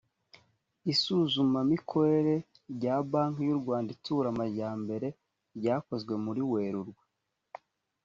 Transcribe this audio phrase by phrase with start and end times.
[0.93, 2.35] isuzumamikorere
[2.75, 5.07] rya banki y u rwanda itsura amajyambere
[5.57, 7.03] ryakozwe muri werurwe